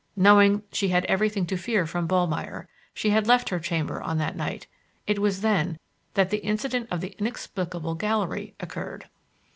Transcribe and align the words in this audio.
Knowing 0.15 0.55
that 0.63 0.73
she 0.75 0.87
had 0.87 1.05
everything 1.05 1.45
to 1.45 1.55
fear 1.55 1.85
from 1.85 2.07
Ballmeyer, 2.07 2.67
she 2.91 3.11
had 3.11 3.27
left 3.27 3.49
her 3.49 3.59
chamber 3.59 4.01
on 4.01 4.17
that 4.17 4.35
night. 4.35 4.65
It 5.05 5.19
was 5.19 5.41
then 5.41 5.77
that 6.15 6.31
the 6.31 6.39
incident 6.43 6.87
of 6.89 7.01
the 7.01 7.15
"inexplicable 7.19 7.93
gallery" 7.93 8.55
occurred. 8.59 9.09